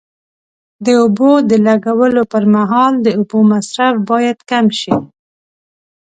[0.85, 4.95] د اوبو د لګولو پر مهال د اوبو مصرف باید کم شي.